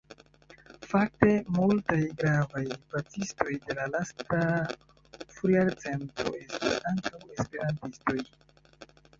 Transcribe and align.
Fakte, 0.91 1.27
multaj 1.57 1.97
gravaj 2.23 2.63
pacistoj 2.95 3.59
de 3.67 3.77
la 3.81 3.85
lasta 3.97 4.41
frujarcento 5.35 6.27
estis 6.41 6.83
ankaŭ 6.95 7.23
esperantistoj. 7.37 8.19